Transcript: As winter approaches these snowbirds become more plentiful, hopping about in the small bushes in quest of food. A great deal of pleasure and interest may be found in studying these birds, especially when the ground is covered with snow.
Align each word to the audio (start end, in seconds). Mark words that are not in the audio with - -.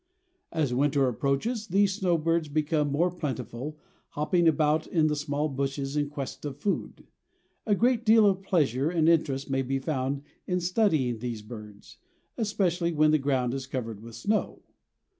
As 0.51 0.73
winter 0.73 1.07
approaches 1.07 1.67
these 1.67 1.93
snowbirds 1.93 2.47
become 2.47 2.91
more 2.91 3.11
plentiful, 3.11 3.77
hopping 4.09 4.47
about 4.47 4.87
in 4.87 5.05
the 5.05 5.15
small 5.15 5.47
bushes 5.47 5.95
in 5.95 6.09
quest 6.09 6.43
of 6.43 6.57
food. 6.57 7.05
A 7.67 7.75
great 7.75 8.03
deal 8.03 8.25
of 8.25 8.41
pleasure 8.41 8.89
and 8.89 9.07
interest 9.07 9.47
may 9.51 9.61
be 9.61 9.77
found 9.77 10.23
in 10.47 10.59
studying 10.59 11.19
these 11.19 11.43
birds, 11.43 11.99
especially 12.35 12.91
when 12.93 13.11
the 13.11 13.19
ground 13.19 13.53
is 13.53 13.67
covered 13.67 13.99
with 14.01 14.15
snow. 14.15 14.63